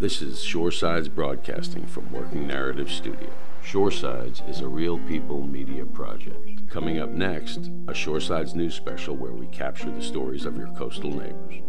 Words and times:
This 0.00 0.20
is 0.20 0.40
Shoresides 0.40 1.08
Broadcasting 1.08 1.86
from 1.86 2.10
Working 2.10 2.48
Narrative 2.48 2.90
Studio. 2.90 3.30
Shoresides 3.62 4.48
is 4.50 4.60
a 4.60 4.66
real 4.66 4.98
people 5.06 5.46
media 5.46 5.86
project. 5.86 6.68
Coming 6.68 6.98
up 6.98 7.10
next, 7.10 7.68
a 7.86 7.92
Shoresides 7.92 8.56
news 8.56 8.74
special 8.74 9.14
where 9.14 9.30
we 9.30 9.46
capture 9.46 9.88
the 9.88 10.02
stories 10.02 10.46
of 10.46 10.56
your 10.56 10.66
coastal 10.72 11.12
neighbors. 11.12 11.62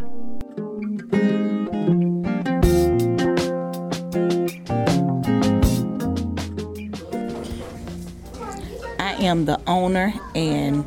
I 8.98 9.14
am 9.20 9.46
the 9.46 9.62
owner 9.68 10.16
and 10.34 10.84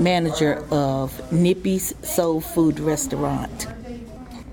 manager 0.00 0.64
of 0.70 1.32
Nippy's 1.32 1.94
Soul 2.02 2.40
Food 2.40 2.78
Restaurant. 2.78 3.66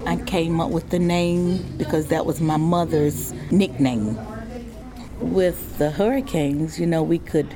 I 0.05 0.17
came 0.17 0.59
up 0.59 0.71
with 0.71 0.89
the 0.89 0.99
name 0.99 1.63
because 1.77 2.07
that 2.07 2.25
was 2.25 2.41
my 2.41 2.57
mother's 2.57 3.33
nickname. 3.51 4.17
With 5.19 5.77
the 5.77 5.91
hurricanes, 5.91 6.79
you 6.79 6.85
know, 6.85 7.03
we 7.03 7.19
could 7.19 7.55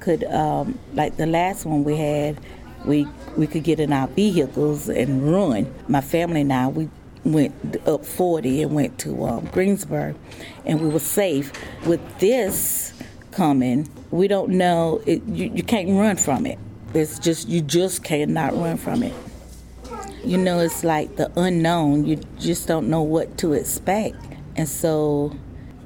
could 0.00 0.24
um, 0.24 0.78
like 0.94 1.16
the 1.16 1.26
last 1.26 1.64
one 1.64 1.84
we 1.84 1.96
had, 1.96 2.40
we 2.84 3.06
we 3.36 3.46
could 3.46 3.64
get 3.64 3.80
in 3.80 3.92
our 3.92 4.08
vehicles 4.08 4.88
and 4.88 5.30
run. 5.30 5.72
My 5.88 6.00
family 6.00 6.42
and 6.42 6.52
I 6.52 6.68
we 6.68 6.88
went 7.24 7.76
up 7.88 8.04
40 8.04 8.62
and 8.62 8.74
went 8.74 8.98
to 9.00 9.24
um, 9.24 9.46
Greensboro, 9.46 10.14
and 10.64 10.80
we 10.80 10.88
were 10.88 11.00
safe. 11.00 11.52
With 11.86 12.00
this 12.18 12.92
coming, 13.32 13.88
we 14.10 14.28
don't 14.28 14.50
know. 14.50 15.02
It, 15.06 15.22
you, 15.24 15.50
you 15.54 15.62
can't 15.62 15.88
run 15.90 16.16
from 16.16 16.46
it. 16.46 16.58
It's 16.94 17.18
just 17.18 17.48
you 17.48 17.60
just 17.60 18.04
cannot 18.04 18.54
run 18.54 18.76
from 18.76 19.02
it. 19.02 19.14
You 20.24 20.38
know, 20.38 20.58
it's 20.60 20.82
like 20.82 21.16
the 21.16 21.30
unknown. 21.38 22.04
You 22.04 22.16
just 22.38 22.66
don't 22.66 22.88
know 22.88 23.02
what 23.02 23.38
to 23.38 23.52
expect. 23.52 24.16
And 24.56 24.68
so 24.68 25.36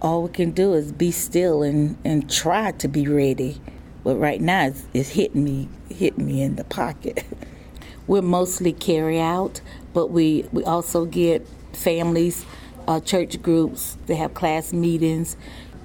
all 0.00 0.22
we 0.22 0.30
can 0.30 0.52
do 0.52 0.72
is 0.75 0.92
be 0.92 1.10
still 1.10 1.62
and, 1.62 1.97
and 2.05 2.30
try 2.30 2.72
to 2.72 2.88
be 2.88 3.06
ready. 3.06 3.60
But 4.02 4.16
right 4.16 4.41
now 4.41 4.66
it's, 4.66 4.86
it's 4.94 5.10
hitting 5.10 5.44
me 5.44 5.69
hitting 5.91 6.27
me 6.27 6.42
in 6.42 6.56
the 6.56 6.64
pocket. 6.64 7.25
We're 8.06 8.22
mostly 8.22 8.72
carry 8.72 9.20
out, 9.20 9.60
but 9.92 10.08
we, 10.08 10.47
we 10.53 10.64
also 10.64 11.05
get 11.05 11.47
families, 11.72 12.44
uh, 12.88 13.00
church 13.00 13.41
groups, 13.42 13.97
they 14.06 14.16
have 14.16 14.34
class 14.34 14.72
meetings, 14.72 15.36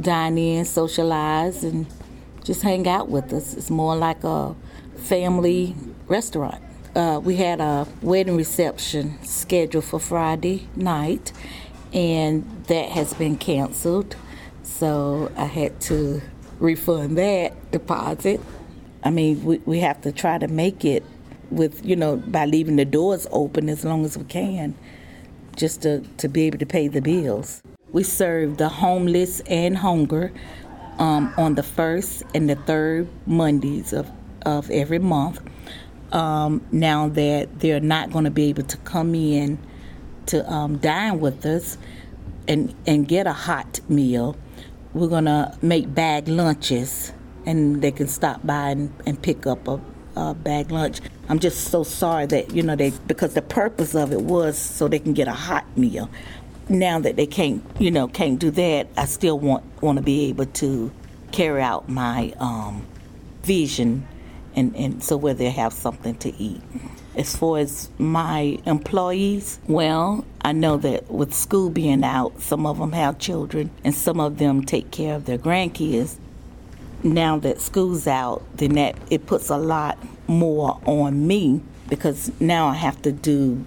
dine 0.01 0.37
in, 0.37 0.65
socialize, 0.65 1.63
and 1.63 1.85
just 2.45 2.61
hang 2.61 2.87
out 2.87 3.09
with 3.09 3.33
us. 3.33 3.53
It's 3.55 3.69
more 3.69 3.97
like 3.97 4.23
a 4.23 4.55
family 4.95 5.75
restaurant 6.07 6.61
uh, 6.95 7.19
we 7.21 7.35
had 7.35 7.59
a 7.59 7.87
wedding 8.01 8.37
reception 8.37 9.21
scheduled 9.23 9.83
for 9.83 9.99
Friday 9.99 10.67
night, 10.75 11.33
and 11.93 12.65
that 12.67 12.89
has 12.89 13.13
been 13.13 13.37
canceled. 13.37 14.15
So 14.63 15.31
I 15.35 15.45
had 15.45 15.79
to 15.81 16.21
refund 16.59 17.17
that 17.17 17.71
deposit. 17.71 18.39
I 19.03 19.09
mean, 19.09 19.43
we, 19.43 19.57
we 19.59 19.79
have 19.81 20.01
to 20.01 20.11
try 20.11 20.37
to 20.37 20.47
make 20.47 20.85
it 20.85 21.03
with, 21.51 21.85
you 21.85 21.95
know, 21.95 22.17
by 22.17 22.45
leaving 22.45 22.77
the 22.77 22.85
doors 22.85 23.27
open 23.29 23.69
as 23.69 23.83
long 23.83 24.05
as 24.05 24.17
we 24.17 24.23
can, 24.23 24.73
just 25.55 25.81
to, 25.83 25.99
to 26.17 26.27
be 26.27 26.43
able 26.43 26.57
to 26.59 26.65
pay 26.65 26.87
the 26.87 27.01
bills. 27.01 27.61
We 27.91 28.03
serve 28.03 28.57
the 28.57 28.69
homeless 28.69 29.41
and 29.41 29.77
hunger 29.77 30.31
um, 30.99 31.33
on 31.37 31.55
the 31.55 31.63
first 31.63 32.23
and 32.33 32.49
the 32.49 32.55
third 32.55 33.07
Mondays 33.25 33.93
of, 33.93 34.09
of 34.45 34.69
every 34.71 34.99
month 34.99 35.41
um, 36.11 36.65
now 36.71 37.09
that 37.09 37.59
they're 37.59 37.79
not 37.79 38.11
going 38.11 38.25
to 38.25 38.31
be 38.31 38.45
able 38.45 38.63
to 38.63 38.77
come 38.77 39.13
in 39.15 39.59
to 40.27 40.49
um, 40.51 40.77
dine 40.77 41.19
with 41.19 41.45
us 41.45 41.77
and 42.47 42.73
and 42.87 43.07
get 43.07 43.27
a 43.27 43.33
hot 43.33 43.79
meal, 43.89 44.35
we're 44.93 45.07
going 45.07 45.25
to 45.25 45.55
make 45.61 45.93
bag 45.93 46.27
lunches, 46.27 47.11
and 47.45 47.81
they 47.81 47.91
can 47.91 48.07
stop 48.07 48.45
by 48.45 48.69
and, 48.69 48.93
and 49.05 49.21
pick 49.21 49.45
up 49.45 49.67
a, 49.67 49.79
a 50.15 50.33
bag 50.33 50.71
lunch. 50.71 51.01
I'm 51.27 51.39
just 51.39 51.69
so 51.69 51.83
sorry 51.83 52.27
that 52.27 52.55
you 52.55 52.63
know 52.63 52.75
they 52.75 52.91
because 53.07 53.33
the 53.33 53.41
purpose 53.41 53.95
of 53.95 54.11
it 54.11 54.21
was 54.21 54.57
so 54.57 54.87
they 54.87 54.99
can 54.99 55.13
get 55.13 55.27
a 55.27 55.33
hot 55.33 55.65
meal. 55.77 56.09
Now 56.67 56.99
that 56.99 57.15
they 57.15 57.27
can't, 57.27 57.63
you 57.79 57.91
know, 57.91 58.07
can't 58.07 58.39
do 58.39 58.49
that, 58.51 58.87
I 58.97 59.05
still 59.05 59.39
want 59.39 59.63
want 59.81 59.97
to 59.97 60.03
be 60.03 60.25
able 60.29 60.47
to 60.47 60.91
carry 61.31 61.61
out 61.61 61.87
my 61.89 62.33
um, 62.39 62.85
vision 63.43 64.07
and, 64.55 64.75
and 64.75 65.03
so 65.03 65.17
where 65.17 65.33
they 65.33 65.51
have 65.51 65.73
something 65.73 66.15
to 66.15 66.33
eat. 66.41 66.61
As 67.15 67.35
far 67.35 67.59
as 67.59 67.89
my 67.97 68.59
employees, 68.65 69.59
well, 69.67 70.25
I 70.41 70.51
know 70.51 70.77
that 70.77 71.09
with 71.09 71.33
school 71.33 71.69
being 71.69 72.03
out, 72.03 72.41
some 72.41 72.65
of 72.65 72.79
them 72.79 72.91
have 72.93 73.19
children 73.19 73.69
and 73.83 73.93
some 73.93 74.19
of 74.19 74.37
them 74.37 74.63
take 74.63 74.91
care 74.91 75.15
of 75.15 75.25
their 75.25 75.37
grandkids. 75.37 76.17
Now 77.03 77.37
that 77.39 77.61
school's 77.61 78.07
out, 78.07 78.43
then 78.55 78.73
that 78.73 78.95
it 79.09 79.27
puts 79.27 79.49
a 79.49 79.57
lot 79.57 79.97
more 80.27 80.79
on 80.85 81.27
me 81.27 81.61
because 81.89 82.31
now 82.39 82.67
I 82.67 82.73
have 82.73 83.01
to 83.03 83.11
do, 83.11 83.63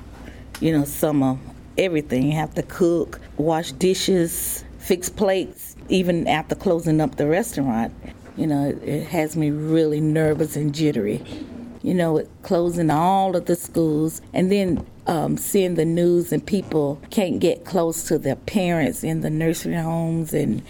you 0.60 0.72
know, 0.72 0.84
some 0.84 1.22
of 1.22 1.38
everything. 1.78 2.24
You 2.24 2.32
have 2.32 2.54
to 2.54 2.62
cook, 2.62 3.20
wash 3.36 3.72
dishes, 3.72 4.64
fix 4.78 5.08
plates, 5.08 5.76
even 5.88 6.26
after 6.28 6.54
closing 6.54 7.00
up 7.00 7.16
the 7.16 7.26
restaurant 7.26 7.94
you 8.38 8.46
know, 8.46 8.78
it, 8.82 9.06
has 9.08 9.36
me 9.36 9.50
really 9.50 10.00
nervous 10.00 10.56
and 10.56 10.74
jittery. 10.74 11.20
You 11.82 11.94
know, 11.94 12.24
closing 12.42 12.90
all 12.90 13.36
of 13.36 13.46
the 13.46 13.56
schools 13.56 14.20
and 14.32 14.50
then 14.50 14.86
um, 15.06 15.36
seeing 15.36 15.74
the 15.74 15.84
news 15.84 16.32
and 16.32 16.44
people 16.44 17.00
can't 17.10 17.40
get 17.40 17.64
close 17.64 18.04
to 18.04 18.18
their 18.18 18.36
parents 18.36 19.02
in 19.04 19.20
the 19.20 19.30
nursery 19.30 19.74
homes 19.74 20.32
and 20.32 20.62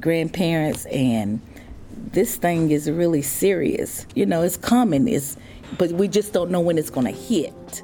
grandparents 0.00 0.84
and 0.86 1.40
this 2.12 2.36
thing 2.36 2.70
is 2.70 2.90
really 2.90 3.22
serious. 3.22 4.06
You 4.14 4.26
know, 4.26 4.42
it's 4.42 4.56
coming, 4.56 5.08
it's, 5.08 5.36
but 5.78 5.92
we 5.92 6.08
just 6.08 6.32
don't 6.32 6.50
know 6.50 6.60
when 6.60 6.78
it's 6.78 6.90
going 6.90 7.06
to 7.06 7.12
hit. 7.12 7.82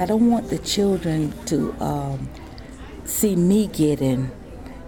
I 0.00 0.06
don't 0.06 0.30
want 0.30 0.48
the 0.48 0.58
children 0.58 1.32
to 1.46 1.72
um, 1.80 2.28
see 3.04 3.36
me 3.36 3.66
getting 3.66 4.30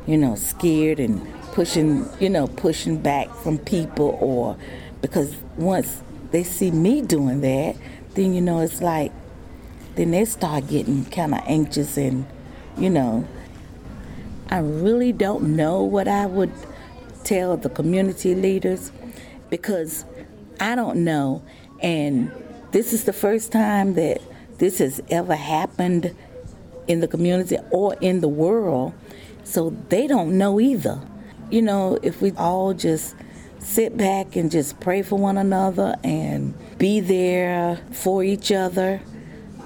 you 0.06 0.16
know, 0.16 0.34
scared 0.34 0.98
and 0.98 1.22
pushing, 1.52 2.08
you 2.18 2.28
know, 2.28 2.46
pushing 2.46 2.98
back 2.98 3.32
from 3.36 3.58
people 3.58 4.18
or 4.20 4.56
because 5.00 5.34
once 5.56 6.02
they 6.30 6.42
see 6.42 6.70
me 6.70 7.02
doing 7.02 7.40
that, 7.42 7.76
then 8.14 8.34
you 8.34 8.40
know 8.40 8.60
it's 8.60 8.80
like 8.80 9.12
then 9.94 10.10
they 10.10 10.24
start 10.24 10.66
getting 10.68 11.04
kind 11.06 11.34
of 11.34 11.40
anxious 11.46 11.96
and 11.96 12.26
you 12.76 12.90
know. 12.90 13.26
I 14.50 14.58
really 14.58 15.12
don't 15.12 15.56
know 15.56 15.82
what 15.82 16.08
I 16.08 16.26
would 16.26 16.52
tell 17.24 17.56
the 17.56 17.70
community 17.70 18.34
leaders 18.34 18.92
because 19.48 20.04
I 20.60 20.74
don't 20.74 21.04
know. 21.04 21.42
And 21.80 22.30
this 22.70 22.92
is 22.92 23.04
the 23.04 23.14
first 23.14 23.50
time 23.50 23.94
that 23.94 24.20
this 24.62 24.78
has 24.78 25.00
ever 25.10 25.34
happened 25.34 26.14
in 26.86 27.00
the 27.00 27.08
community 27.08 27.58
or 27.72 27.96
in 28.00 28.20
the 28.20 28.28
world 28.28 28.92
so 29.42 29.70
they 29.88 30.06
don't 30.06 30.38
know 30.38 30.60
either. 30.60 31.00
You 31.50 31.62
know, 31.62 31.98
if 32.00 32.22
we 32.22 32.30
all 32.36 32.72
just 32.72 33.16
sit 33.58 33.96
back 33.96 34.36
and 34.36 34.52
just 34.52 34.78
pray 34.78 35.02
for 35.02 35.16
one 35.18 35.36
another 35.36 35.96
and 36.04 36.54
be 36.78 37.00
there 37.00 37.80
for 37.90 38.22
each 38.22 38.52
other, 38.52 39.00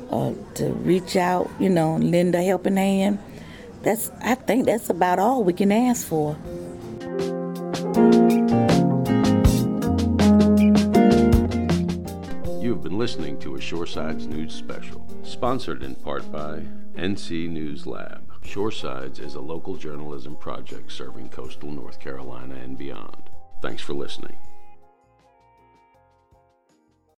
or 0.09 0.35
to 0.55 0.73
reach 0.73 1.15
out, 1.15 1.51
you 1.61 1.69
know, 1.69 1.97
lend 1.97 2.35
a 2.35 2.43
helping 2.43 2.77
hand. 2.77 3.19
That's 3.83 4.11
I 4.23 4.35
think 4.35 4.65
that's 4.65 4.89
about 4.89 5.19
all 5.19 5.45
we 5.45 5.53
can 5.53 5.73
ask 5.73 6.07
for. 6.07 6.39
Listening 12.99 13.39
to 13.41 13.57
a 13.57 13.59
Shoresides 13.59 14.27
News 14.27 14.55
Special, 14.55 15.07
sponsored 15.23 15.83
in 15.83 15.95
part 15.97 16.31
by 16.33 16.63
NC 16.95 17.49
News 17.51 17.87
Lab. 17.87 18.33
Shoresides 18.43 19.21
is 19.21 19.35
a 19.35 19.41
local 19.41 19.77
journalism 19.77 20.35
project 20.37 20.91
serving 20.91 21.29
coastal 21.29 21.71
North 21.71 22.01
Carolina 22.01 22.55
and 22.55 22.79
beyond. 22.79 23.29
Thanks 23.61 23.83
for 23.83 23.93
listening. 23.93 24.39